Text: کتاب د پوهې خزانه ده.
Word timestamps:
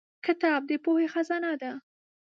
کتاب 0.25 0.61
د 0.69 0.71
پوهې 0.83 1.07
خزانه 1.13 1.51
ده. 1.61 1.71